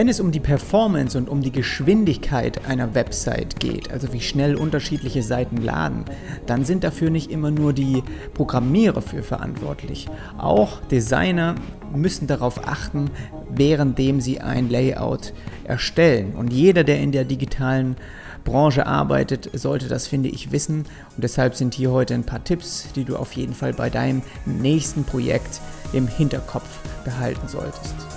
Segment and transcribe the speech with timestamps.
[0.00, 4.56] Wenn es um die Performance und um die Geschwindigkeit einer Website geht, also wie schnell
[4.56, 6.06] unterschiedliche Seiten laden,
[6.46, 8.02] dann sind dafür nicht immer nur die
[8.32, 10.08] Programmierer für verantwortlich.
[10.38, 11.54] Auch Designer
[11.94, 13.10] müssen darauf achten,
[13.50, 16.32] währenddem sie ein Layout erstellen.
[16.34, 17.96] Und jeder, der in der digitalen
[18.42, 20.86] Branche arbeitet, sollte das, finde ich, wissen.
[21.14, 24.22] Und deshalb sind hier heute ein paar Tipps, die du auf jeden Fall bei deinem
[24.46, 25.60] nächsten Projekt
[25.92, 28.09] im Hinterkopf behalten solltest.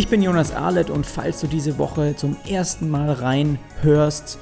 [0.00, 4.38] Ich bin Jonas Arlet und falls du diese Woche zum ersten Mal reinhörst,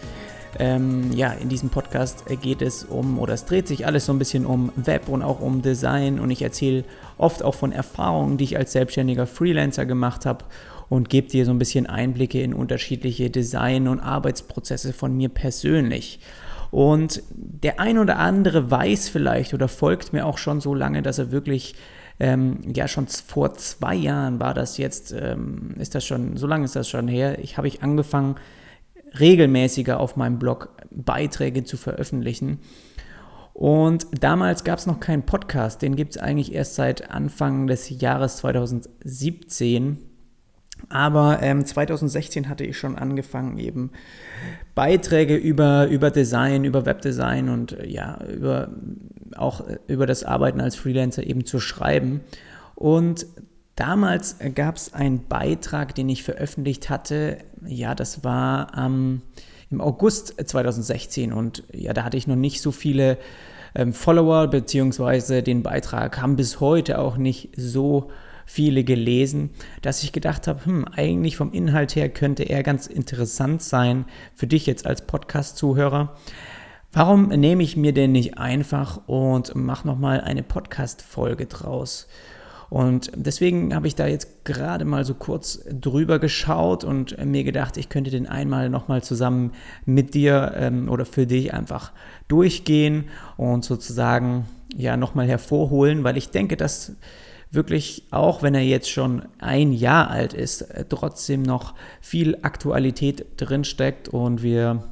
[0.56, 4.20] ähm, ja, in diesem Podcast geht es um, oder es dreht sich alles so ein
[4.20, 6.84] bisschen um Web und auch um Design und ich erzähle
[7.16, 10.44] oft auch von Erfahrungen, die ich als selbstständiger Freelancer gemacht habe
[10.88, 16.20] und gebe dir so ein bisschen Einblicke in unterschiedliche Design- und Arbeitsprozesse von mir persönlich.
[16.70, 21.18] Und der ein oder andere weiß vielleicht oder folgt mir auch schon so lange, dass
[21.18, 21.74] er wirklich
[22.20, 26.64] ähm, ja, schon vor zwei Jahren war das jetzt, ähm, ist das schon, so lange
[26.64, 28.36] ist das schon her, ich habe ich angefangen,
[29.18, 32.58] regelmäßiger auf meinem Blog Beiträge zu veröffentlichen.
[33.54, 38.00] Und damals gab es noch keinen Podcast, den gibt es eigentlich erst seit Anfang des
[38.00, 39.98] Jahres 2017.
[40.90, 43.90] Aber ähm, 2016 hatte ich schon angefangen, eben
[44.76, 48.70] Beiträge über, über Design, über Webdesign und äh, ja, über,
[49.36, 52.20] auch äh, über das Arbeiten als Freelancer eben zu schreiben.
[52.74, 53.26] Und
[53.76, 57.38] damals gab es einen Beitrag, den ich veröffentlicht hatte.
[57.66, 59.22] Ja, das war ähm,
[59.70, 63.18] im August 2016 und ja, da hatte ich noch nicht so viele
[63.74, 68.10] ähm, Follower, beziehungsweise den Beitrag haben bis heute auch nicht so
[68.46, 69.50] viele gelesen,
[69.82, 74.46] dass ich gedacht habe, hm, eigentlich vom Inhalt her könnte er ganz interessant sein für
[74.46, 76.16] dich jetzt als Podcast-Zuhörer.
[76.92, 82.08] Warum nehme ich mir denn nicht einfach und mache nochmal eine Podcast-Folge draus?
[82.70, 87.76] Und deswegen habe ich da jetzt gerade mal so kurz drüber geschaut und mir gedacht,
[87.76, 89.52] ich könnte den einmal nochmal zusammen
[89.84, 91.92] mit dir ähm, oder für dich einfach
[92.26, 96.92] durchgehen und sozusagen ja nochmal hervorholen, weil ich denke, dass
[97.50, 104.08] wirklich, auch wenn er jetzt schon ein Jahr alt ist, trotzdem noch viel Aktualität drinsteckt
[104.08, 104.82] und wir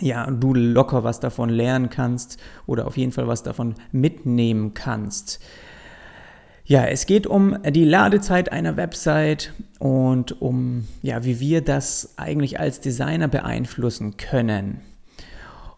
[0.00, 5.40] ja, du locker was davon lernen kannst oder auf jeden Fall was davon mitnehmen kannst.
[6.64, 12.60] Ja, es geht um die Ladezeit einer Website und um ja, wie wir das eigentlich
[12.60, 14.80] als Designer beeinflussen können.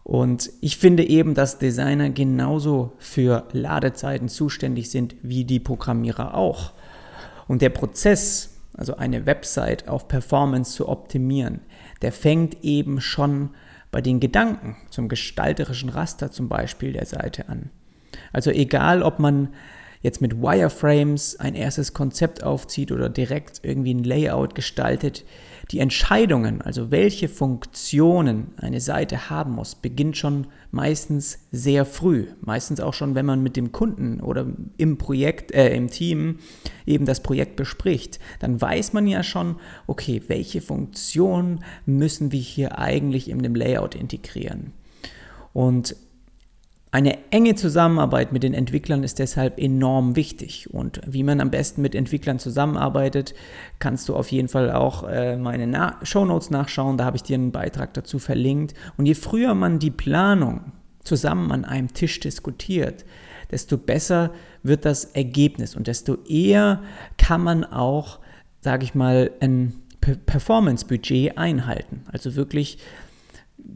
[0.03, 6.73] Und ich finde eben, dass Designer genauso für Ladezeiten zuständig sind wie die Programmierer auch.
[7.47, 11.61] Und der Prozess, also eine Website auf Performance zu optimieren,
[12.03, 13.49] der fängt eben schon
[13.95, 17.69] bei den Gedanken zum gestalterischen Raster zum Beispiel der Seite an.
[18.33, 19.53] Also egal, ob man
[20.01, 25.23] jetzt mit Wireframes ein erstes Konzept aufzieht oder direkt irgendwie ein Layout gestaltet,
[25.71, 32.27] die Entscheidungen, also welche Funktionen eine Seite haben muss, beginnt schon meistens sehr früh.
[32.41, 36.39] Meistens auch schon, wenn man mit dem Kunden oder im Projekt, äh, im Team
[36.85, 38.19] eben das Projekt bespricht.
[38.41, 39.55] Dann weiß man ja schon,
[39.87, 44.73] okay, welche Funktionen müssen wir hier eigentlich in dem Layout integrieren.
[45.53, 45.95] Und
[46.95, 50.73] eine enge Zusammenarbeit mit den Entwicklern ist deshalb enorm wichtig.
[50.73, 53.33] Und wie man am besten mit Entwicklern zusammenarbeitet,
[53.79, 56.95] kannst du auf jeden Fall auch äh, meine Na Shownotes nachschauen.
[56.95, 58.75] Da habe ich dir einen Beitrag dazu verlinkt.
[58.95, 60.71] Und je früher man die Planung
[61.03, 63.03] zusammen an einem Tisch diskutiert,
[63.51, 64.31] desto besser
[64.63, 66.81] wird das Ergebnis und desto eher
[67.17, 68.19] kann man auch,
[68.61, 72.05] sage ich mal, ein Performance-Budget einhalten.
[72.09, 72.77] Also wirklich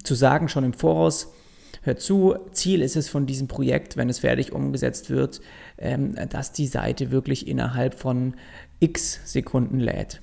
[0.06, 1.34] zu sagen schon im Voraus,
[1.82, 5.42] Hör zu, Ziel ist es von diesem Projekt, wenn es fertig umgesetzt wird,
[5.78, 8.34] ähm, dass die Seite wirklich innerhalb von
[8.80, 10.22] x Sekunden lädt.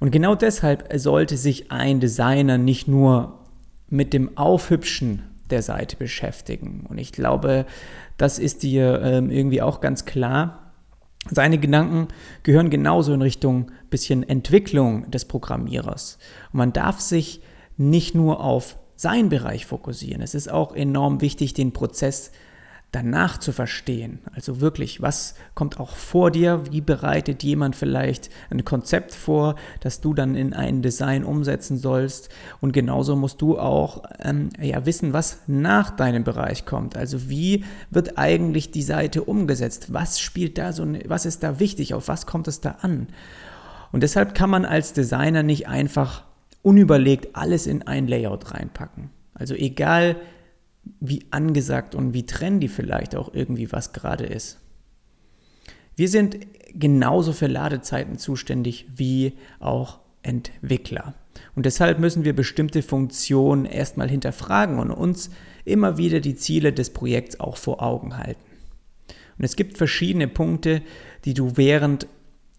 [0.00, 3.38] Und genau deshalb sollte sich ein Designer nicht nur
[3.88, 6.86] mit dem Aufhübschen der Seite beschäftigen.
[6.88, 7.66] Und ich glaube,
[8.16, 10.72] das ist dir ähm, irgendwie auch ganz klar.
[11.30, 12.08] Seine Gedanken
[12.42, 16.18] gehören genauso in Richtung bisschen Entwicklung des Programmierers.
[16.52, 17.42] Und man darf sich
[17.76, 20.22] nicht nur auf seinen Bereich fokussieren.
[20.22, 22.32] Es ist auch enorm wichtig, den Prozess
[22.92, 24.20] danach zu verstehen.
[24.34, 26.64] Also wirklich, was kommt auch vor dir?
[26.70, 32.28] Wie bereitet jemand vielleicht ein Konzept vor, das du dann in ein Design umsetzen sollst?
[32.60, 36.96] Und genauso musst du auch ähm, ja, wissen, was nach deinem Bereich kommt.
[36.96, 39.94] Also wie wird eigentlich die Seite umgesetzt?
[39.94, 41.94] Was spielt da so, was ist da wichtig?
[41.94, 43.08] Auf was kommt es da an?
[43.90, 46.24] Und deshalb kann man als Designer nicht einfach
[46.62, 49.10] unüberlegt alles in ein Layout reinpacken.
[49.34, 50.16] Also egal,
[51.00, 54.58] wie angesagt und wie trendy vielleicht auch irgendwie was gerade ist.
[55.96, 56.38] Wir sind
[56.72, 61.14] genauso für Ladezeiten zuständig wie auch Entwickler.
[61.54, 65.30] Und deshalb müssen wir bestimmte Funktionen erstmal hinterfragen und uns
[65.64, 68.40] immer wieder die Ziele des Projekts auch vor Augen halten.
[69.38, 70.82] Und es gibt verschiedene Punkte,
[71.24, 72.06] die du während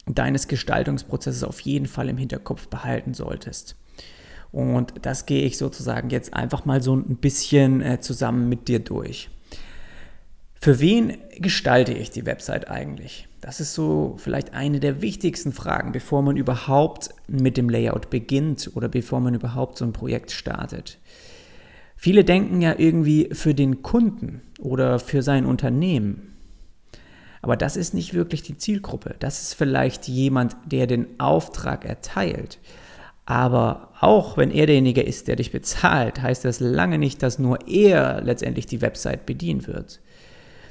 [0.06, 3.76] deines Gestaltungsprozesses auf jeden Fall im Hinterkopf behalten solltest.
[4.54, 8.80] Und das gehe ich sozusagen jetzt einfach mal so ein bisschen äh, zusammen mit dir
[8.80, 9.30] durch.
[10.62, 13.28] Für wen gestalte ich die Website eigentlich?
[13.42, 18.72] Das ist so vielleicht eine der wichtigsten Fragen, bevor man überhaupt mit dem Layout beginnt
[18.76, 21.00] oder bevor man überhaupt so ein Projekt startet.
[21.98, 26.36] Viele denken ja irgendwie für den Kunden oder für sein Unternehmen.
[27.42, 29.16] Aber das ist nicht wirklich die Zielgruppe.
[29.20, 32.60] Das ist vielleicht jemand, der den Auftrag erteilt.
[33.26, 37.68] Aber auch wenn er derjenige ist, der dich bezahlt, heißt das lange nicht, dass nur
[37.68, 40.02] er letztendlich die Website bedienen wird.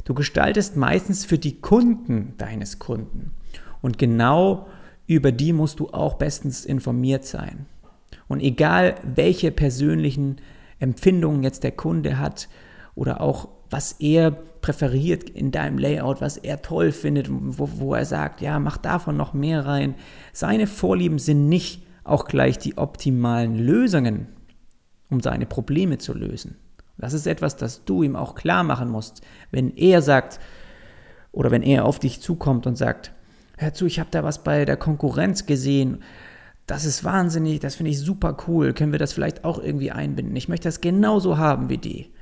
[0.04, 3.32] Du gestaltest meistens für die Kunden deines Kunden.
[3.80, 4.66] Und genau
[5.06, 7.66] über die musst du auch bestens informiert sein.
[8.28, 10.36] Und egal, welche persönlichen
[10.78, 12.48] Empfindungen jetzt der Kunde hat
[12.94, 18.04] oder auch was er präferiert in deinem Layout, was er toll findet, wo, wo er
[18.04, 19.94] sagt, ja, mach davon noch mehr rein.
[20.32, 24.28] Seine Vorlieben sind nicht auch gleich die optimalen Lösungen,
[25.10, 26.56] um seine Probleme zu lösen.
[26.98, 29.22] Das ist etwas, das du ihm auch klar machen musst.
[29.50, 30.38] Wenn er sagt,
[31.32, 33.12] oder wenn er auf dich zukommt und sagt,
[33.58, 36.02] hör zu, ich habe da was bei der Konkurrenz gesehen,
[36.66, 40.36] das ist wahnsinnig, das finde ich super cool, können wir das vielleicht auch irgendwie einbinden?
[40.36, 42.12] Ich möchte das genauso haben wie die.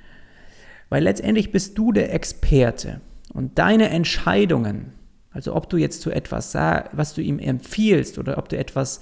[0.89, 3.01] Weil letztendlich bist du der Experte
[3.33, 4.93] und deine Entscheidungen,
[5.31, 9.01] also ob du jetzt zu etwas sagst, was du ihm empfiehlst oder ob du etwas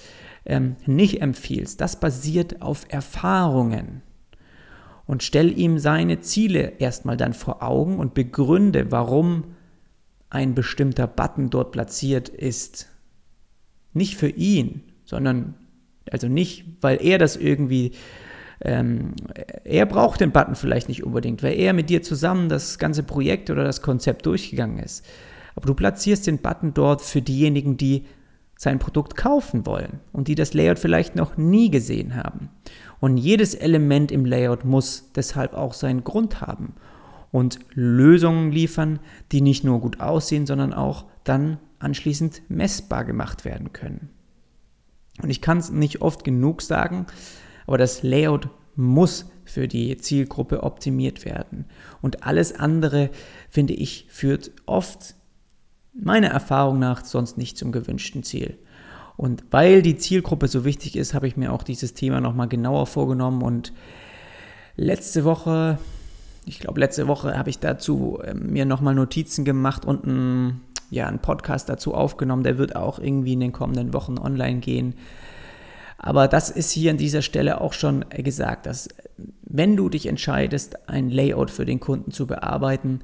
[0.49, 4.03] ähm, nicht empfiehlst, das basiert auf Erfahrungen
[5.06, 9.45] und stell ihm seine Ziele erstmal dann vor Augen und begründe, warum
[10.31, 12.89] ein bestimmter Button dort platziert ist.
[13.95, 15.55] Nicht für ihn, sondern
[16.11, 17.93] also nicht, weil er das irgendwie,
[18.61, 19.12] ähm,
[19.65, 23.50] er braucht den Button vielleicht nicht unbedingt, weil er mit dir zusammen das ganze Projekt
[23.50, 25.05] oder das Konzept durchgegangen ist.
[25.55, 28.05] Aber du platzierst den Button dort für diejenigen, die
[28.59, 32.51] sein Produkt kaufen wollen und die das Layout vielleicht noch nie gesehen haben.
[32.99, 36.75] Und jedes Element im Layout muss deshalb auch seinen Grund haben
[37.31, 38.99] und Lösungen liefern,
[39.31, 44.11] die nicht nur gut aussehen, sondern auch dann anschließend messbar gemacht werden können.
[45.23, 47.07] Und ich kann es nicht oft genug sagen,
[47.65, 51.67] aber das Layout muss für die Zielgruppe optimiert werden.
[52.03, 53.11] Und alles andere,
[53.51, 55.15] finde ich, führt oft
[56.00, 58.59] meiner Erfahrung nach sonst nicht zum gewünschten Ziel.
[59.17, 62.87] Und weil die Zielgruppe so wichtig ist, habe ich mir auch dieses Thema nochmal genauer
[62.87, 63.43] vorgenommen.
[63.43, 63.73] Und
[64.77, 65.79] letzte Woche,
[66.47, 70.61] ich glaube, letzte Woche habe ich dazu äh, mir nochmal Notizen gemacht und ein,
[70.91, 72.45] ja, einen Podcast dazu aufgenommen.
[72.45, 74.95] Der wird auch irgendwie in den kommenden Wochen online gehen.
[75.99, 78.89] Aber das ist hier an dieser Stelle auch schon gesagt, dass
[79.43, 83.00] wenn du dich entscheidest, ein Layout für den Kunden zu bearbeiten,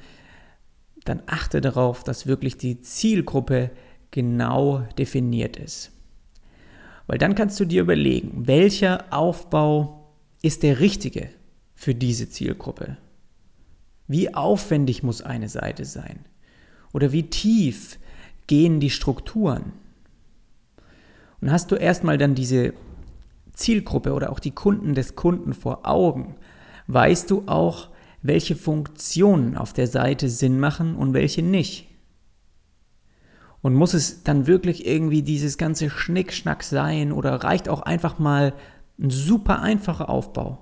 [1.05, 3.71] dann achte darauf, dass wirklich die Zielgruppe
[4.11, 5.91] genau definiert ist.
[7.07, 11.29] Weil dann kannst du dir überlegen, welcher Aufbau ist der richtige
[11.75, 12.97] für diese Zielgruppe?
[14.07, 16.21] Wie aufwendig muss eine Seite sein?
[16.93, 17.99] Oder wie tief
[18.47, 19.73] gehen die Strukturen?
[21.41, 22.73] Und hast du erstmal dann diese
[23.53, 26.37] Zielgruppe oder auch die Kunden des Kunden vor Augen,
[26.87, 27.89] weißt du auch,
[28.25, 31.87] welche Funktionen auf der Seite Sinn machen und welche nicht.
[33.61, 38.55] Und muss es dann wirklich irgendwie dieses ganze Schnickschnack sein oder reicht auch einfach mal
[38.99, 40.59] ein super einfacher Aufbau?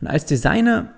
[0.00, 0.92] Und als Designer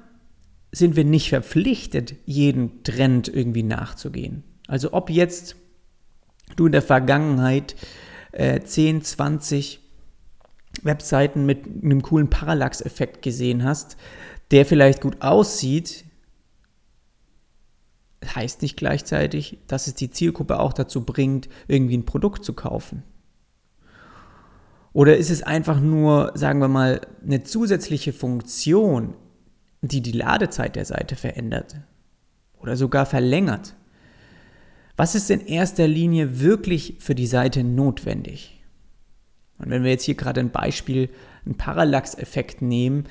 [0.73, 4.43] sind wir nicht verpflichtet, jeden Trend irgendwie nachzugehen.
[4.67, 5.55] Also ob jetzt
[6.57, 7.77] du in der Vergangenheit
[8.33, 9.79] äh, 10, 20
[10.83, 13.97] Webseiten mit einem coolen Parallax-Effekt gesehen hast,
[14.51, 16.05] der vielleicht gut aussieht,
[18.25, 23.03] heißt nicht gleichzeitig, dass es die Zielgruppe auch dazu bringt, irgendwie ein Produkt zu kaufen.
[24.93, 29.15] Oder ist es einfach nur, sagen wir mal, eine zusätzliche Funktion,
[29.83, 31.77] die die Ladezeit der Seite verändert
[32.59, 33.75] oder sogar verlängert?
[34.97, 38.63] Was ist in erster Linie wirklich für die Seite notwendig?
[39.59, 41.11] Und wenn wir jetzt hier gerade ein Beispiel,
[41.45, 43.07] einen Parallax-Effekt nehmen,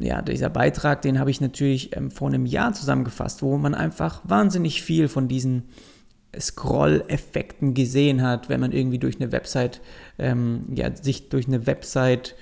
[0.00, 4.20] ja, dieser Beitrag, den habe ich natürlich ähm, vor einem Jahr zusammengefasst, wo man einfach
[4.24, 5.64] wahnsinnig viel von diesen
[6.38, 9.80] Scroll-Effekten gesehen hat, wenn man irgendwie durch eine Website,
[10.18, 12.34] ähm, ja, sich durch eine Website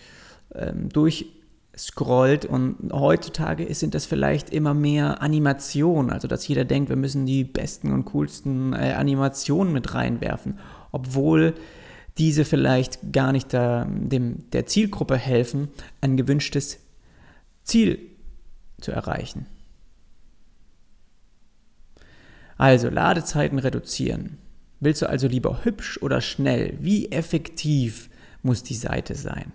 [0.55, 2.45] ähm, durchscrollt.
[2.45, 7.45] Und heutzutage sind das vielleicht immer mehr Animationen, also dass jeder denkt, wir müssen die
[7.45, 10.59] besten und coolsten äh, Animationen mit reinwerfen,
[10.93, 11.55] obwohl
[12.19, 15.69] diese vielleicht gar nicht der, dem, der Zielgruppe helfen,
[16.01, 16.84] ein gewünschtes
[17.65, 17.99] Ziel
[18.81, 19.47] zu erreichen.
[22.57, 24.39] Also Ladezeiten reduzieren.
[24.81, 26.77] Willst du also lieber hübsch oder schnell?
[26.81, 28.11] Wie effektiv
[28.43, 29.53] muss die Seite sein?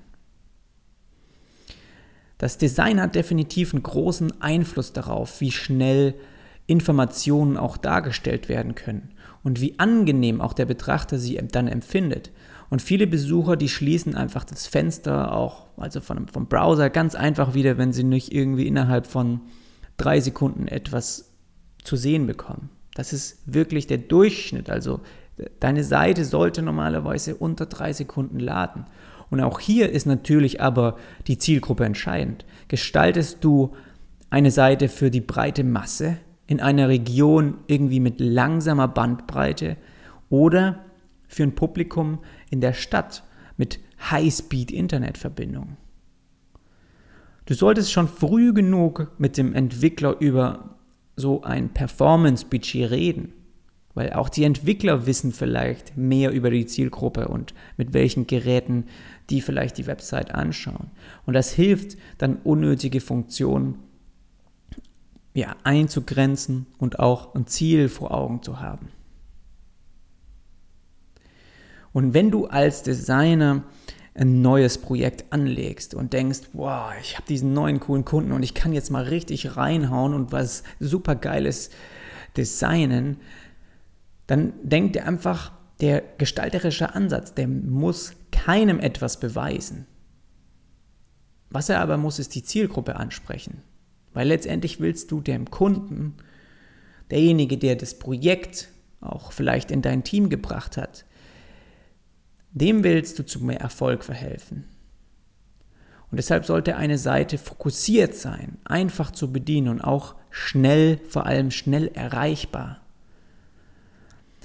[2.40, 6.16] Das Design hat definitiv einen großen Einfluss darauf, wie schnell
[6.68, 9.12] Informationen auch dargestellt werden können
[9.44, 12.32] und wie angenehm auch der Betrachter sie dann empfindet.
[12.70, 17.54] Und viele Besucher, die schließen einfach das Fenster auch, also vom, vom Browser, ganz einfach
[17.54, 19.42] wieder, wenn sie nicht irgendwie innerhalb von
[19.98, 21.32] drei Sekunden etwas
[21.84, 22.70] zu sehen bekommen.
[22.94, 24.70] Das ist wirklich der Durchschnitt.
[24.70, 25.02] Also
[25.60, 28.86] deine Seite sollte normalerweise unter drei Sekunden laden.
[29.30, 30.98] Und auch hier ist natürlich aber
[31.28, 32.46] die Zielgruppe entscheidend.
[32.68, 33.74] Gestaltest du
[34.30, 39.78] eine Seite für die breite Masse in einer Region irgendwie mit langsamer Bandbreite
[40.30, 40.84] oder
[41.30, 42.20] für ein Publikum
[42.50, 43.24] in der Stadt
[43.56, 43.80] mit
[44.12, 45.78] High-Speed-Internetverbindung?
[47.46, 50.76] Du solltest schon früh genug mit dem Entwickler über
[51.16, 53.34] so ein Performance-Budget reden.
[53.96, 58.86] Weil auch die Entwickler wissen vielleicht mehr über die Zielgruppe und mit welchen Geräten
[59.30, 60.92] die vielleicht die Website anschauen.
[61.26, 63.80] Und das hilft dann unnötige Funktionen
[65.34, 68.90] ja, einzugrenzen und auch ein Ziel vor Augen zu haben.
[71.94, 73.64] Und wenn du als Designer
[74.14, 78.54] ein neues Projekt anlegst und denkst, wow, ich habe diesen neuen coolen Kunden und ich
[78.54, 81.70] kann jetzt mal richtig reinhauen und was super geiles
[82.36, 83.18] designen,
[84.28, 89.86] dann denkt dir einfach, der gestalterische Ansatz, der muss keinem etwas beweisen.
[91.50, 93.64] Was er aber muss, ist die Zielgruppe ansprechen.
[94.14, 96.18] Weil letztendlich willst du dem Kunden,
[97.10, 98.70] derjenige, der das Projekt
[99.02, 101.06] auch vielleicht in dein Team gebracht hat,
[102.52, 104.66] dem willst du zu mehr Erfolg verhelfen.
[106.12, 111.52] Und deshalb sollte eine Seite fokussiert sein, einfach zu bedienen und auch schnell, vor allem
[111.52, 112.82] schnell erreichbar.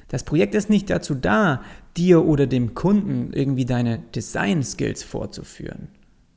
[0.08, 1.62] Das Projekt ist nicht dazu da,
[1.96, 5.88] dir oder dem Kunden irgendwie deine Design-Skills vorzuführen.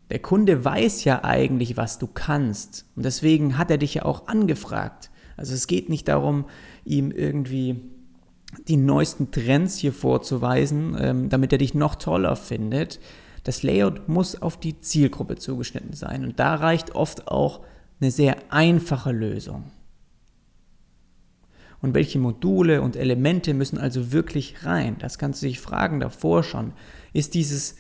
[0.10, 2.86] Der Kunde weiß ja eigentlich, was du kannst.
[2.96, 5.12] Und deswegen hat er dich ja auch angefragt.
[5.36, 6.46] Also es geht nicht darum,
[6.86, 7.82] ihm irgendwie
[8.68, 13.00] die neuesten Trends hier vorzuweisen, ähm, damit er dich noch toller findet.
[13.44, 17.62] Das Layout muss auf die Zielgruppe zugeschnitten sein und da reicht oft auch
[18.00, 19.72] eine sehr einfache Lösung.
[21.82, 24.96] Und welche Module und Elemente müssen also wirklich rein?
[25.00, 26.74] Das kannst du dich fragen davor schon.
[27.14, 27.76] Ist dieses,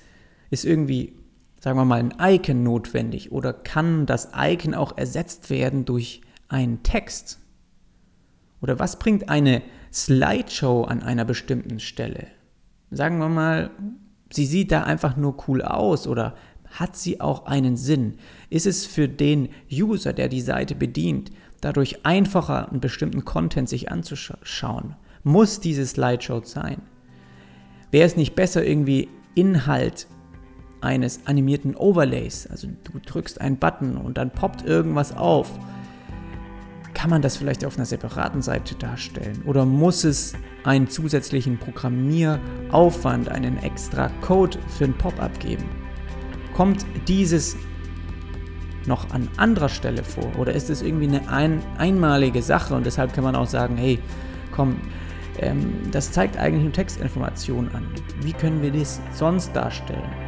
[0.52, 1.14] ist irgendwie,
[1.60, 6.84] sagen wir mal, ein Icon notwendig oder kann das Icon auch ersetzt werden durch einen
[6.84, 7.40] Text?
[8.62, 9.64] Oder was bringt eine
[9.98, 12.28] Slideshow an einer bestimmten Stelle?
[12.92, 13.72] Sagen wir mal,
[14.32, 16.36] sie sieht da einfach nur cool aus oder
[16.70, 18.20] hat sie auch einen Sinn?
[18.52, 23.92] Ist es für den User, der die Seite bedient, dadurch einfacher, einen bestimmten Content sich
[23.92, 24.96] anzuschauen?
[25.24, 26.84] Muss diese Slideshow sein?
[27.90, 30.06] Wäre es nicht besser, irgendwie Inhalt
[30.80, 35.58] eines animierten Overlays, also du drückst einen Button und dann poppt irgendwas auf,
[36.98, 39.44] kann man das vielleicht auf einer separaten Seite darstellen?
[39.46, 45.64] Oder muss es einen zusätzlichen Programmieraufwand, einen extra Code für ein Pop-up geben?
[46.56, 47.56] Kommt dieses
[48.88, 50.28] noch an anderer Stelle vor?
[50.40, 54.00] Oder ist es irgendwie eine ein, einmalige Sache und deshalb kann man auch sagen, hey,
[54.52, 54.78] komm,
[55.38, 57.86] ähm, das zeigt eigentlich nur Textinformationen an.
[58.22, 60.27] Wie können wir das sonst darstellen?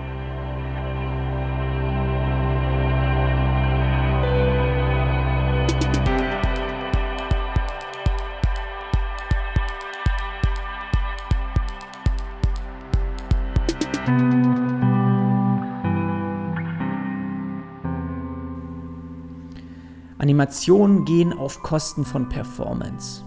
[20.39, 23.25] Animationen gehen auf Kosten von Performance.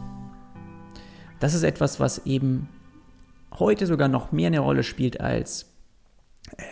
[1.40, 2.70] Das ist etwas, was eben
[3.58, 5.66] heute sogar noch mehr eine Rolle spielt als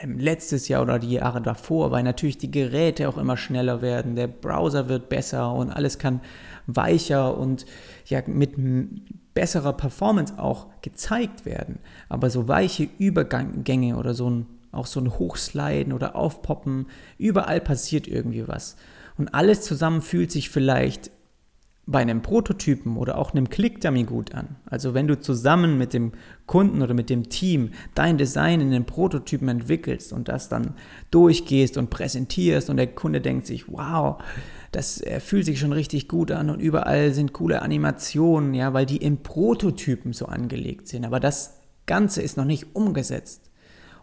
[0.01, 4.17] ähm, letztes Jahr oder die Jahre davor, weil natürlich die Geräte auch immer schneller werden,
[4.17, 6.23] der Browser wird besser und alles kann
[6.67, 7.67] weicher und
[8.07, 8.55] ja mit
[9.35, 11.81] besserer Performance auch gezeigt werden.
[12.09, 16.87] Aber so weiche Übergänge oder so ein, auch so ein Hochsliden oder Aufpoppen,
[17.19, 18.77] überall passiert irgendwie was.
[19.21, 21.11] Und alles zusammen fühlt sich vielleicht
[21.85, 24.57] bei einem Prototypen oder auch einem Click-Dummy gut an.
[24.65, 26.12] Also wenn du zusammen mit dem
[26.47, 30.73] Kunden oder mit dem Team dein Design in den Prototypen entwickelst und das dann
[31.11, 34.23] durchgehst und präsentierst und der Kunde denkt sich, wow,
[34.73, 38.97] das fühlt sich schon richtig gut an und überall sind coole Animationen, ja, weil die
[38.97, 41.05] im Prototypen so angelegt sind.
[41.05, 43.50] Aber das Ganze ist noch nicht umgesetzt.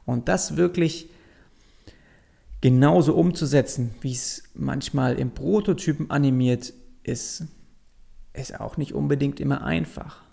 [0.06, 1.10] Und das wirklich
[2.62, 6.74] genauso umzusetzen, wie es manchmal im Prototypen animiert
[7.04, 7.46] ist,
[8.34, 10.24] ist auch nicht unbedingt immer einfach.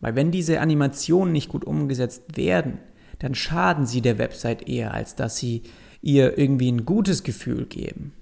[0.00, 2.78] Weil wenn diese Animationen nicht gut umgesetzt werden,
[3.18, 5.62] dann schaden sie der Website eher, als dass sie
[6.00, 8.12] ihr irgendwie ein gutes Gefühl geben.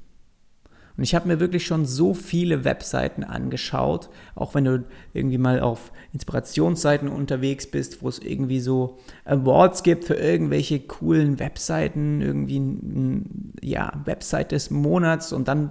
[1.00, 5.58] Und ich habe mir wirklich schon so viele Webseiten angeschaut, auch wenn du irgendwie mal
[5.60, 13.24] auf Inspirationsseiten unterwegs bist, wo es irgendwie so Awards gibt für irgendwelche coolen Webseiten, irgendwie
[13.66, 15.70] ja, Website des Monats und dann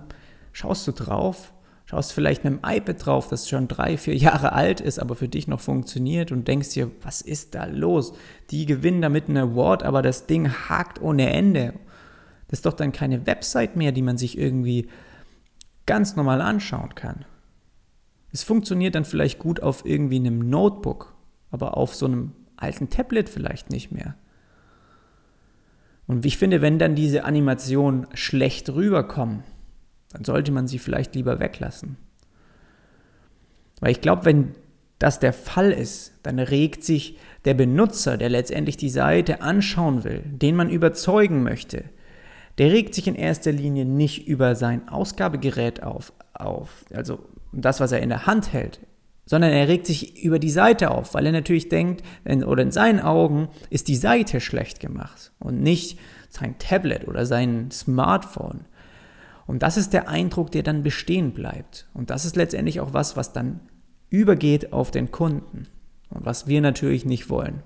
[0.51, 1.53] schaust du drauf,
[1.85, 5.27] schaust vielleicht mit dem iPad drauf, das schon drei, vier Jahre alt ist, aber für
[5.27, 8.13] dich noch funktioniert und denkst dir, was ist da los?
[8.49, 11.75] Die gewinnen damit einen Award, aber das Ding hakt ohne Ende.
[12.47, 14.87] Das ist doch dann keine Website mehr, die man sich irgendwie
[15.89, 17.25] ganz normal anschauen kann.
[18.31, 21.15] Es funktioniert dann vielleicht gut auf irgendwie einem Notebook,
[21.49, 24.13] aber auf so einem alten Tablet vielleicht nicht mehr.
[26.05, 29.43] Und ich finde, wenn dann diese Animationen schlecht rüberkommen,
[30.11, 31.97] dann sollte man sie vielleicht lieber weglassen.
[33.79, 34.53] Weil ich glaube, wenn
[34.99, 40.21] das der Fall ist, dann regt sich der Benutzer, der letztendlich die Seite anschauen will,
[40.23, 41.85] den man überzeugen möchte,
[42.59, 47.19] der regt sich in erster Linie nicht über sein Ausgabegerät auf, auf, also
[47.53, 48.79] das, was er in der Hand hält,
[49.25, 52.99] sondern er regt sich über die Seite auf, weil er natürlich denkt, oder in seinen
[52.99, 55.99] Augen ist die Seite schlecht gemacht und nicht
[56.29, 58.65] sein Tablet oder sein Smartphone.
[59.47, 61.87] Und das ist der Eindruck, der dann bestehen bleibt.
[61.93, 63.61] Und das ist letztendlich auch was, was dann
[64.09, 65.67] übergeht auf den Kunden
[66.09, 67.63] und was wir natürlich nicht wollen.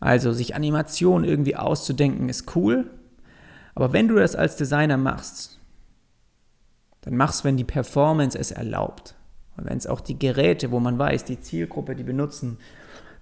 [0.00, 2.90] Also sich Animationen irgendwie auszudenken ist cool,
[3.78, 5.60] aber wenn du das als Designer machst,
[7.02, 9.14] dann machst, wenn die Performance es erlaubt.
[9.56, 12.58] Und wenn es auch die Geräte, wo man weiß, die Zielgruppe, die benutzen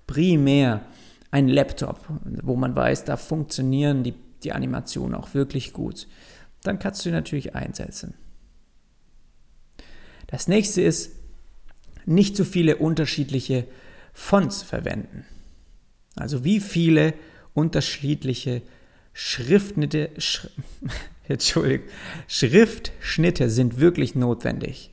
[0.07, 0.81] primär
[1.31, 2.01] einen Laptop,
[2.41, 4.15] wo man weiß, da funktionieren die,
[4.45, 6.09] die Animationen auch wirklich gut,
[6.63, 8.15] dann kannst du natürlich einsetzen.
[10.27, 11.11] Das nächste ist,
[12.07, 13.67] nicht zu viele unterschiedliche
[14.15, 15.27] Fonts verwenden.
[16.15, 17.13] Also wie viele
[17.53, 18.63] unterschiedliche
[19.19, 20.47] Schriftschnitte, Sch
[22.29, 24.93] Schriftschnitte sind wirklich notwendig.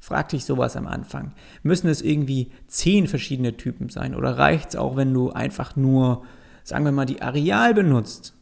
[0.00, 1.34] Frag dich sowas am Anfang.
[1.62, 6.24] Müssen es irgendwie zehn verschiedene Typen sein oder reicht es auch, wenn du einfach nur,
[6.64, 8.34] sagen wir mal, die Areal benutzt?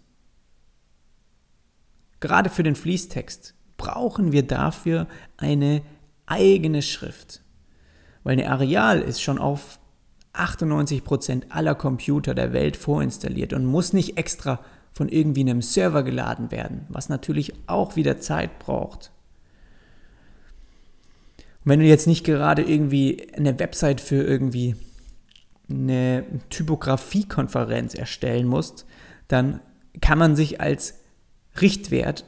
[2.21, 5.83] Gerade für den Fließtext brauchen wir dafür eine
[6.25, 7.43] eigene Schrift.
[8.23, 9.79] Weil eine Areal ist schon auf
[10.33, 14.61] 98% aller Computer der Welt vorinstalliert und muss nicht extra
[14.92, 19.12] von irgendwie einem Server geladen werden, was natürlich auch wieder Zeit braucht.
[21.64, 24.74] Und wenn du jetzt nicht gerade irgendwie eine Website für irgendwie
[25.70, 28.87] eine Typografiekonferenz erstellen musst,
[29.29, 29.61] dann
[30.01, 31.01] kann man sich als
[31.61, 32.24] Richtwert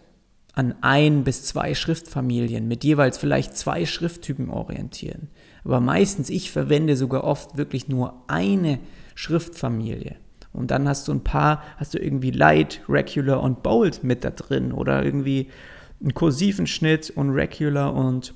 [0.53, 5.29] an ein bis zwei Schriftfamilien mit jeweils vielleicht zwei Schrifttypen orientieren.
[5.65, 8.79] Aber meistens, ich verwende sogar oft wirklich nur eine
[9.15, 10.17] Schriftfamilie.
[10.53, 14.31] Und dann hast du ein paar, hast du irgendwie Light, Regular und Bold mit da
[14.31, 15.49] drin oder irgendwie
[16.01, 18.35] einen kursiven Schnitt und Regular und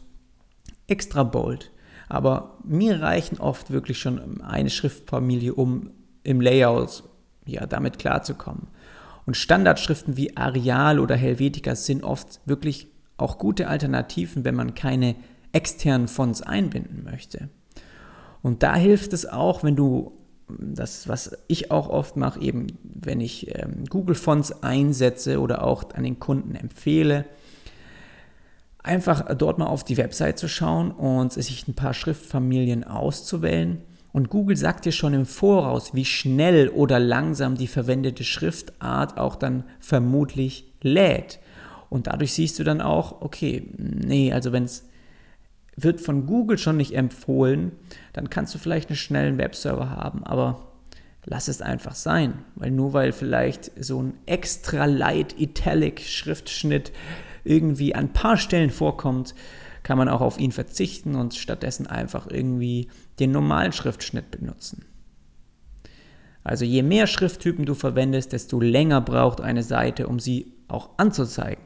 [0.86, 1.70] extra Bold.
[2.08, 5.90] Aber mir reichen oft wirklich schon eine Schriftfamilie, um
[6.22, 7.02] im Layout
[7.46, 8.68] ja, damit klarzukommen.
[9.26, 15.14] Und Standardschriften wie Arial oder Helvetica sind oft wirklich auch gute Alternativen, wenn man keine
[15.52, 17.48] externen Fonts einbinden möchte.
[18.42, 20.12] Und da hilft es auch, wenn du
[20.48, 25.84] das, was ich auch oft mache, eben wenn ich ähm, Google Fonts einsetze oder auch
[25.94, 27.24] an den Kunden empfehle,
[28.82, 33.82] einfach dort mal auf die Website zu schauen und sich ein paar Schriftfamilien auszuwählen.
[34.12, 39.34] Und Google sagt dir schon im Voraus, wie schnell oder langsam die verwendete Schriftart auch
[39.34, 41.40] dann vermutlich lädt.
[41.90, 44.84] Und dadurch siehst du dann auch, okay, nee, also wenn es
[45.76, 47.72] wird von Google schon nicht empfohlen,
[48.12, 50.72] dann kannst du vielleicht einen schnellen Webserver haben, aber
[51.24, 56.92] lass es einfach sein, weil nur weil vielleicht so ein extra light italic Schriftschnitt
[57.44, 59.34] irgendwie an ein paar Stellen vorkommt,
[59.82, 64.86] kann man auch auf ihn verzichten und stattdessen einfach irgendwie den normalen Schriftschnitt benutzen.
[66.42, 71.64] Also je mehr Schrifttypen du verwendest, desto länger braucht eine Seite, um sie auch anzuzeigen.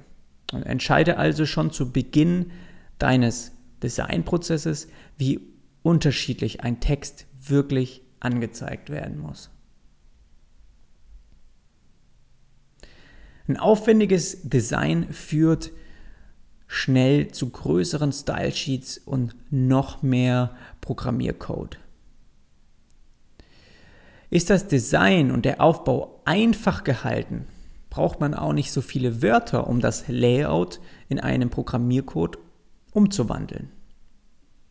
[0.52, 2.52] Und entscheide also schon zu Beginn
[2.98, 5.40] deines Designprozesses, wie
[5.82, 9.50] unterschiedlich ein Text wirklich angezeigt werden muss.
[13.46, 15.70] Ein aufwendiges Design führt
[16.66, 21.78] schnell zu größeren Stylesheets und noch mehr Programmiercode.
[24.28, 27.46] Ist das Design und der Aufbau einfach gehalten,
[27.88, 32.38] braucht man auch nicht so viele Wörter, um das Layout in einem Programmiercode
[32.98, 33.70] umzuwandeln.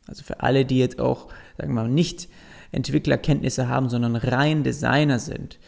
[0.08, 2.30] Also für alle, die jetzt auch, sagen wir mal, nicht
[2.72, 5.60] Entwicklerkenntnisse haben, sondern rein Designer sind.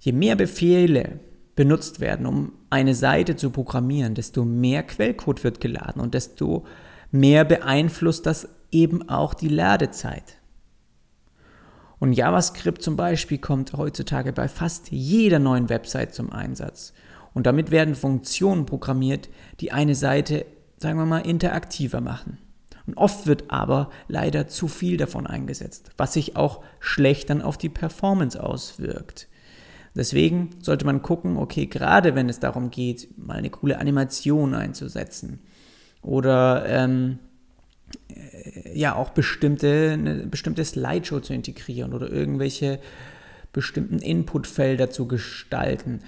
[0.00, 1.20] Je mehr Befehle
[1.56, 6.66] benutzt werden, um eine Seite zu programmieren, desto mehr Quellcode wird geladen und desto
[7.10, 10.38] mehr beeinflusst das eben auch die Ladezeit.
[11.98, 16.92] Und JavaScript zum Beispiel kommt heutzutage bei fast jeder neuen Website zum Einsatz.
[17.32, 19.28] Und damit werden Funktionen programmiert,
[19.60, 20.44] die eine Seite,
[20.78, 22.38] sagen wir mal, interaktiver machen.
[22.86, 27.58] Und oft wird aber leider zu viel davon eingesetzt, was sich auch schlecht dann auf
[27.58, 29.28] die Performance auswirkt.
[29.94, 35.40] Deswegen sollte man gucken, okay, gerade wenn es darum geht, mal eine coole Animation einzusetzen
[36.02, 37.18] oder ähm,
[38.08, 42.78] äh, ja auch bestimmte, eine bestimmte Slideshow zu integrieren oder irgendwelche
[43.52, 46.00] bestimmten Inputfelder zu gestalten.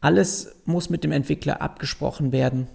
[0.00, 2.68] Alles muss mit dem Entwickler abgesprochen werden,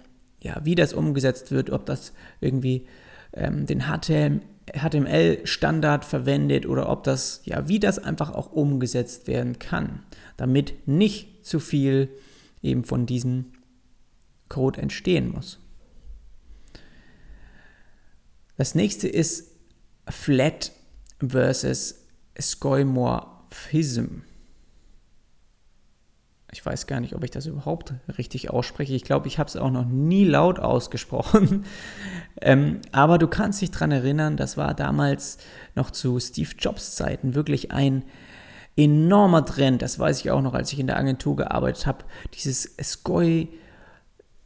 [0.44, 2.86] ja, wie das umgesetzt wird, ob das irgendwie
[3.34, 9.60] ähm, den HTML HTML-Standard verwendet oder ob das, ja, wie das einfach auch umgesetzt werden
[9.60, 10.04] kann,
[10.38, 12.10] damit nicht zu viel
[12.62, 13.52] eben von diesem
[14.48, 15.60] Code entstehen muss.
[18.56, 19.52] Das nächste ist
[20.08, 20.72] Flat
[21.20, 22.06] versus
[22.40, 24.22] Skoimorphism.
[26.54, 28.94] Ich weiß gar nicht, ob ich das überhaupt richtig ausspreche.
[28.94, 31.66] Ich glaube, ich habe es auch noch nie laut ausgesprochen.
[32.42, 35.40] ähm, aber du kannst dich daran erinnern, das war damals
[35.74, 38.04] noch zu Steve Jobs Zeiten wirklich ein
[38.76, 39.82] enormer Trend.
[39.82, 42.06] Das weiß ich auch noch, als ich in der Agentur gearbeitet habe.
[42.36, 43.48] Dieses Skoi,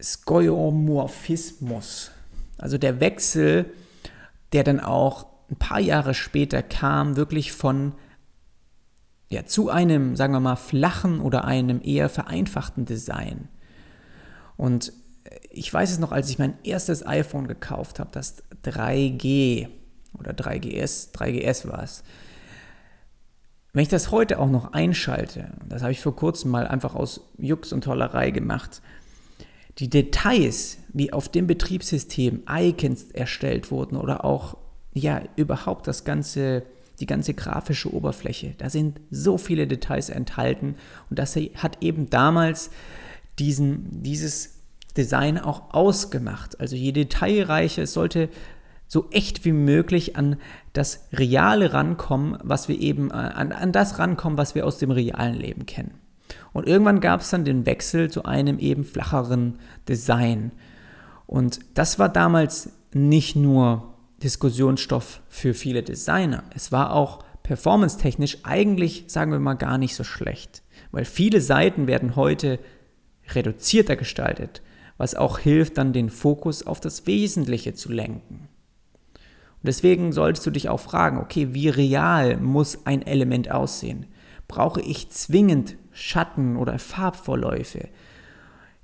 [0.01, 2.11] Skoiomorphismus.
[2.57, 3.65] Also der Wechsel,
[4.53, 7.91] der dann auch ein paar Jahre später kam, wirklich von
[9.29, 13.49] ja, zu einem, sagen wir mal, flachen oder einem eher vereinfachten Design.
[14.55, 14.93] Und
[15.49, 19.67] ich weiß es noch, als ich mein erstes iPhone gekauft habe, das 3G
[20.17, 22.03] oder 3GS, 3GS war es.
[23.73, 27.21] Wenn ich das heute auch noch einschalte, das habe ich vor kurzem mal einfach aus
[27.37, 28.81] Jux und Tollerei gemacht,
[29.77, 34.57] die Details, wie auf dem Betriebssystem Icons erstellt wurden oder auch
[34.93, 36.63] ja überhaupt das ganze
[36.99, 38.55] die ganze grafische Oberfläche.
[38.57, 40.75] Da sind so viele Details enthalten
[41.09, 42.71] und das hat eben damals
[43.39, 44.61] diesen, dieses
[44.95, 46.59] Design auch ausgemacht.
[46.59, 48.29] Also je detailreicher, es sollte
[48.87, 50.37] so echt wie möglich an
[50.73, 54.91] das Reale rankommen, was wir eben, äh, an, an das rankommen, was wir aus dem
[54.91, 55.95] realen Leben kennen.
[56.53, 60.51] Und irgendwann gab es dann den Wechsel zu einem eben flacheren Design.
[61.25, 66.43] Und das war damals nicht nur Diskussionsstoff für viele Designer.
[66.55, 71.87] Es war auch performance-technisch eigentlich, sagen wir mal, gar nicht so schlecht, weil viele Seiten
[71.87, 72.59] werden heute
[73.33, 74.61] reduzierter gestaltet,
[74.97, 78.49] was auch hilft, dann den Fokus auf das Wesentliche zu lenken.
[79.13, 84.07] Und deswegen solltest du dich auch fragen, okay, wie real muss ein Element aussehen?
[84.47, 87.89] Brauche ich zwingend Schatten oder Farbvorläufe?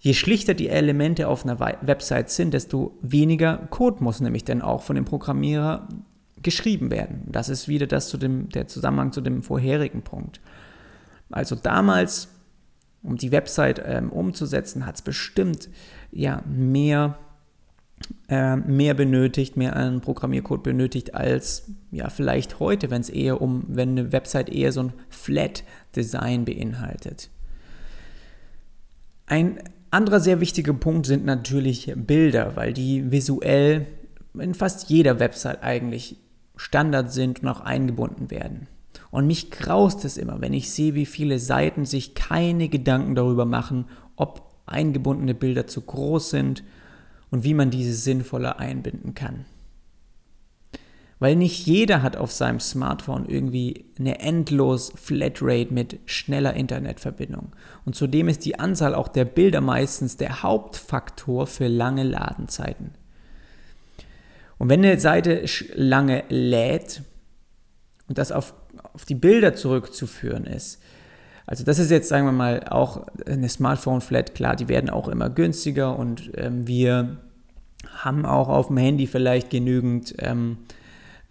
[0.04, 4.82] Je schlichter die Elemente auf einer Website sind, desto weniger Code muss nämlich dann auch
[4.82, 5.88] von dem Programmierer
[6.42, 7.22] geschrieben werden.
[7.32, 10.42] Das ist wieder das zu dem, der Zusammenhang zu dem vorherigen Punkt.
[11.32, 12.28] Also damals,
[13.02, 15.70] um die Website ähm, umzusetzen, hat es bestimmt
[16.12, 17.18] ja, mehr,
[18.28, 23.64] äh, mehr benötigt, mehr an Programmiercode benötigt als ja, vielleicht heute, wenn es eher um,
[23.70, 25.64] wenn eine Website eher so ein Flat
[25.96, 27.30] Design beinhaltet.
[29.28, 29.60] Ein
[29.94, 33.88] anderer sehr wichtiger Punkt sind natürlich Bilder, weil die visuell
[34.38, 36.18] in fast jeder Website eigentlich
[36.56, 38.68] Standard sind und auch eingebunden werden.
[39.12, 43.46] Und mich graust es immer, wenn ich sehe, wie viele Seiten sich keine Gedanken darüber
[43.46, 46.64] machen, ob eingebundene Bilder zu groß sind
[47.30, 49.46] und wie man diese sinnvoller einbinden kann.
[51.24, 57.54] Weil nicht jeder hat auf seinem Smartphone irgendwie eine endlos Flatrate mit schneller Internetverbindung.
[57.86, 62.92] Und zudem ist die Anzahl auch der Bilder meistens der Hauptfaktor für lange Ladenzeiten.
[64.58, 67.04] Und wenn eine Seite lange lädt
[68.10, 68.54] und das auf,
[68.92, 70.82] auf die Bilder zurückzuführen ist,
[71.46, 75.30] also das ist jetzt, sagen wir mal, auch eine Smartphone-Flat, klar, die werden auch immer
[75.30, 77.20] günstiger und ähm, wir
[77.96, 80.58] haben auch auf dem Handy vielleicht genügend ähm,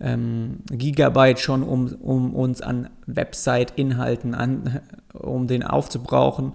[0.03, 4.81] ähm, Gigabyte schon, um, um uns an Website-Inhalten, an,
[5.15, 6.53] um den aufzubrauchen.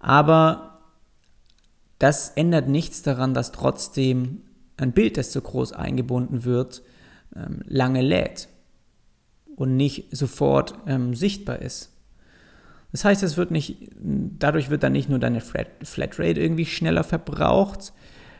[0.00, 0.80] Aber
[1.98, 4.42] das ändert nichts daran, dass trotzdem
[4.76, 6.82] ein Bild, das zu groß eingebunden wird,
[7.36, 8.48] ähm, lange lädt
[9.54, 11.92] und nicht sofort ähm, sichtbar ist.
[12.92, 17.92] Das heißt, es wird nicht, dadurch wird dann nicht nur deine Flatrate irgendwie schneller verbraucht,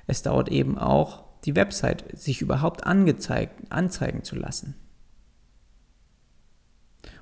[0.08, 4.74] es dauert eben auch die Website sich überhaupt angezeigt, anzeigen zu lassen.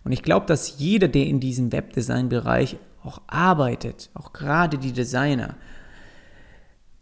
[0.05, 5.57] Und ich glaube, dass jeder, der in diesem Webdesign-Bereich auch arbeitet, auch gerade die Designer,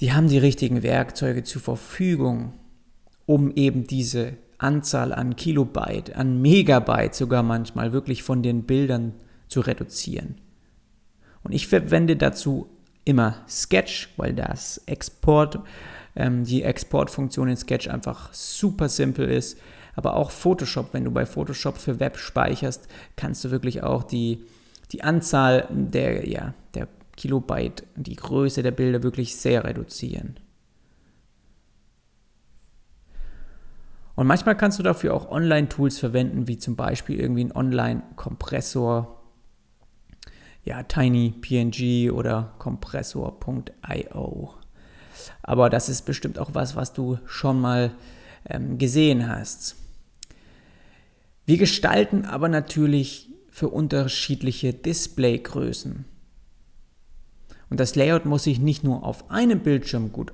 [0.01, 2.53] die haben die richtigen Werkzeuge zur Verfügung,
[3.25, 9.15] um eben diese Anzahl an Kilobyte, an Megabyte sogar manchmal wirklich von den Bildern
[9.49, 10.37] zu reduzieren.
[11.43, 12.69] Und ich verwende dazu
[13.05, 15.61] immer Sketch, weil das Export,
[16.17, 19.59] ähm, die Exportfunktion in Sketch einfach super simpel ist.
[19.95, 24.45] Aber auch Photoshop, wenn du bei Photoshop für Web speicherst, kannst du wirklich auch die,
[24.93, 30.39] die Anzahl der, ja, der Kilobyte, die Größe der Bilder wirklich sehr reduzieren.
[34.17, 39.23] Und manchmal kannst du dafür auch Online-Tools verwenden, wie zum Beispiel irgendwie ein Online-Kompressor,
[40.65, 44.55] ja, TinyPNG oder Kompressor.io.
[45.43, 47.93] Aber das ist bestimmt auch was, was du schon mal
[48.49, 49.77] ähm, gesehen hast.
[51.45, 56.05] Wir gestalten aber natürlich für unterschiedliche Displaygrößen.
[57.71, 60.33] Und das Layout muss sich nicht nur auf einem Bildschirm gut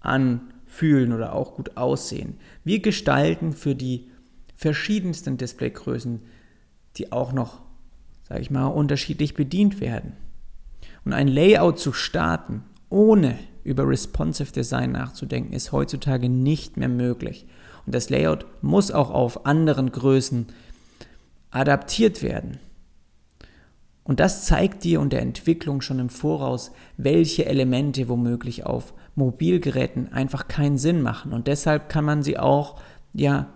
[0.00, 2.38] an fühlen oder auch gut aussehen.
[2.64, 4.10] Wir gestalten für die
[4.54, 6.22] verschiedensten Displaygrößen,
[6.96, 7.60] die auch noch,
[8.28, 10.12] sage ich mal, unterschiedlich bedient werden.
[11.04, 17.46] Und ein Layout zu starten, ohne über Responsive Design nachzudenken, ist heutzutage nicht mehr möglich.
[17.84, 20.46] Und das Layout muss auch auf anderen Größen
[21.50, 22.58] adaptiert werden.
[24.04, 30.12] Und das zeigt dir und der Entwicklung schon im Voraus, welche Elemente womöglich auf Mobilgeräten
[30.12, 31.32] einfach keinen Sinn machen.
[31.32, 32.78] Und deshalb kann man sie auch,
[33.12, 33.48] ja,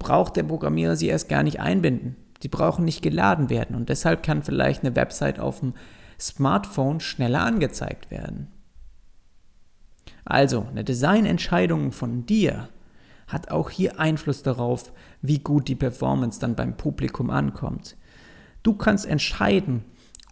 [0.00, 2.16] braucht der Programmierer sie erst gar nicht einbinden.
[2.42, 3.76] Die brauchen nicht geladen werden.
[3.76, 5.74] Und deshalb kann vielleicht eine Website auf dem
[6.18, 8.48] Smartphone schneller angezeigt werden.
[10.24, 12.68] Also, eine Designentscheidung von dir
[13.26, 17.96] hat auch hier Einfluss darauf, wie gut die Performance dann beim Publikum ankommt.
[18.62, 19.84] Du kannst entscheiden,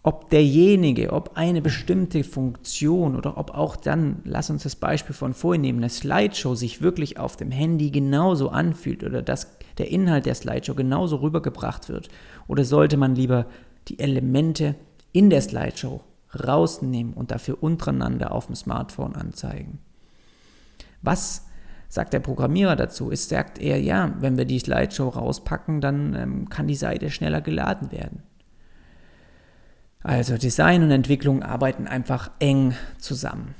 [0.03, 5.33] ob derjenige, ob eine bestimmte Funktion oder ob auch dann, lass uns das Beispiel von
[5.33, 10.25] vorhin nehmen, eine Slideshow sich wirklich auf dem Handy genauso anfühlt oder dass der Inhalt
[10.25, 12.09] der Slideshow genauso rübergebracht wird.
[12.47, 13.45] Oder sollte man lieber
[13.89, 14.75] die Elemente
[15.11, 16.01] in der Slideshow
[16.33, 19.79] rausnehmen und dafür untereinander auf dem Smartphone anzeigen?
[21.01, 21.47] Was
[21.89, 23.11] sagt der Programmierer dazu?
[23.11, 27.41] Es sagt er, ja, wenn wir die Slideshow rauspacken, dann ähm, kann die Seite schneller
[27.41, 28.23] geladen werden.
[30.03, 33.55] Also Design und Entwicklung arbeiten einfach eng zusammen.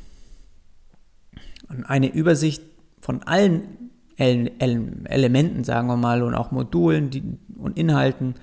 [1.70, 2.64] Und eine Übersicht
[3.00, 8.36] von allen Elementen, sagen wir mal, und auch Modulen und Inhalten,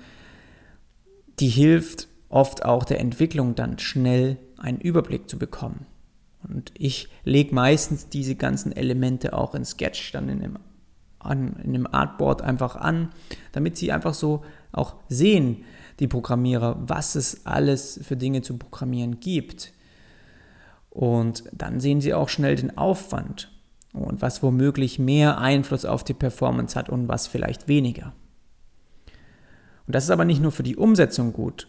[1.39, 5.85] die hilft oft auch der Entwicklung dann schnell einen Überblick zu bekommen.
[6.47, 10.59] Und ich lege meistens diese ganzen Elemente auch in Sketch dann in einem,
[11.19, 13.09] an, in einem Artboard einfach an,
[13.51, 15.65] damit sie einfach so auch sehen,
[15.99, 19.73] die Programmierer, was es alles für Dinge zu programmieren gibt.
[20.89, 23.51] Und dann sehen sie auch schnell den Aufwand
[23.93, 28.13] und was womöglich mehr Einfluss auf die Performance hat und was vielleicht weniger.
[29.87, 31.67] Und das ist aber nicht nur für die Umsetzung gut.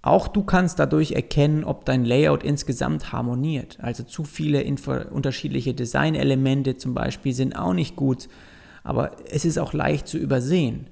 [0.00, 3.78] Auch du kannst dadurch erkennen, ob dein Layout insgesamt harmoniert.
[3.80, 4.64] Also zu viele
[5.10, 8.28] unterschiedliche Designelemente zum Beispiel sind auch nicht gut,
[8.84, 10.86] aber es ist auch leicht zu übersehen.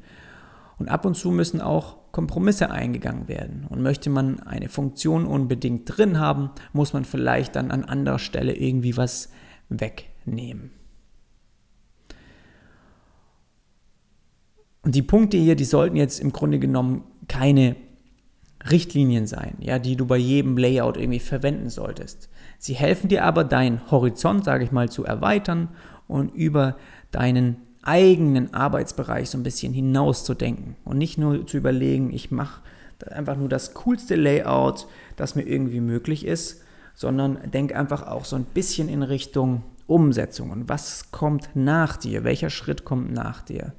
[0.79, 3.67] Und ab und zu müssen auch Kompromisse eingegangen werden.
[3.69, 8.55] Und möchte man eine Funktion unbedingt drin haben, muss man vielleicht dann an anderer Stelle
[8.55, 9.31] irgendwie was
[9.69, 10.71] wegnehmen.
[14.83, 17.77] Und die Punkte hier, die sollten jetzt im Grunde genommen keine
[18.71, 22.29] Richtlinien sein, ja, die du bei jedem Layout irgendwie verwenden solltest.
[22.59, 25.69] Sie helfen dir aber, deinen Horizont, sage ich mal, zu erweitern
[26.09, 26.77] und über
[27.11, 32.61] deinen eigenen Arbeitsbereich so ein bisschen hinauszudenken und nicht nur zu überlegen, ich mache
[33.11, 36.63] einfach nur das coolste Layout, das mir irgendwie möglich ist,
[36.95, 42.25] sondern denk einfach auch so ein bisschen in Richtung Umsetzung und was kommt nach dir,
[42.25, 43.73] welcher Schritt kommt nach dir.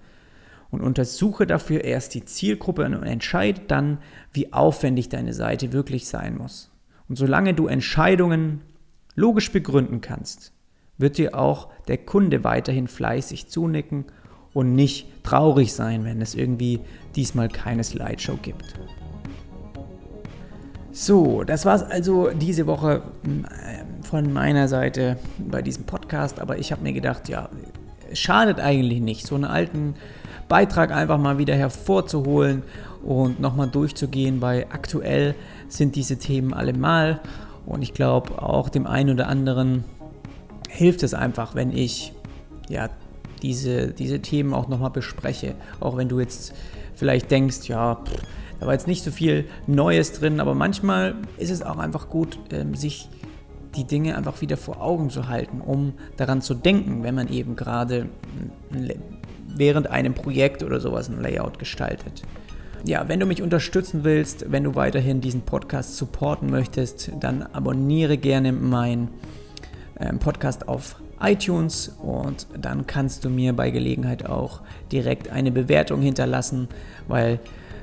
[0.69, 3.99] Und untersuche dafür erst die Zielgruppe und entscheide dann,
[4.33, 6.71] wie aufwendig deine Seite wirklich sein muss.
[7.07, 8.61] Und solange du Entscheidungen
[9.15, 10.51] logisch begründen kannst,
[10.97, 14.05] wird dir auch der Kunde weiterhin fleißig zunicken
[14.53, 16.79] und nicht traurig sein, wenn es irgendwie
[17.15, 18.73] diesmal keine Slideshow gibt.
[20.91, 23.45] So, das war's also diese Woche hm,
[24.01, 27.49] von meiner Seite bei diesem Podcast, aber ich habe mir gedacht, ja,
[28.13, 29.93] schadet eigentlich nicht, so einen alten
[30.47, 32.63] Beitrag einfach mal wieder hervorzuholen
[33.03, 35.35] und nochmal durchzugehen, weil aktuell
[35.67, 37.19] sind diese Themen allemal
[37.65, 39.83] und ich glaube auch dem einen oder anderen
[40.69, 42.13] hilft es einfach, wenn ich
[42.69, 42.89] ja
[43.41, 46.53] diese, diese Themen auch nochmal bespreche, auch wenn du jetzt
[46.95, 48.23] vielleicht denkst, ja, pff,
[48.59, 52.39] da war jetzt nicht so viel Neues drin, aber manchmal ist es auch einfach gut,
[52.51, 53.09] ähm, sich
[53.75, 57.55] die Dinge einfach wieder vor Augen zu halten, um daran zu denken, wenn man eben
[57.55, 58.09] gerade
[59.57, 62.23] während einem Projekt oder sowas ein Layout gestaltet.
[62.85, 68.17] Ja, wenn du mich unterstützen willst, wenn du weiterhin diesen Podcast supporten möchtest, dann abonniere
[68.17, 69.09] gerne meinen
[69.99, 76.01] ähm, Podcast auf iTunes und dann kannst du mir bei Gelegenheit auch direkt eine Bewertung
[76.01, 76.67] hinterlassen,
[77.07, 77.39] weil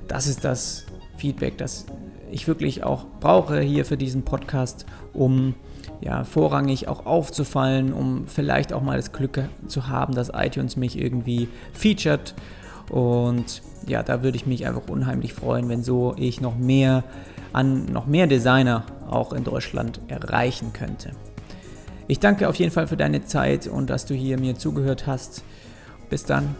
[0.06, 1.86] das ist das Feedback, das
[2.30, 5.54] ich wirklich auch brauche hier für diesen Podcast, um
[6.00, 10.98] ja, vorrangig auch aufzufallen, um vielleicht auch mal das Glück zu haben, dass iTunes mich
[10.98, 12.34] irgendwie featured.
[12.90, 17.04] Und ja, da würde ich mich einfach unheimlich freuen, wenn so ich noch mehr
[17.52, 21.12] an noch mehr Designer auch in Deutschland erreichen könnte.
[22.08, 25.42] Ich danke auf jeden Fall für deine Zeit und dass du hier mir zugehört hast.
[26.10, 26.54] Bis dann.